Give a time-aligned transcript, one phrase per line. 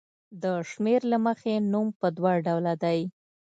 [0.43, 2.99] د شمېر له مخې نوم په دوه ډوله دی.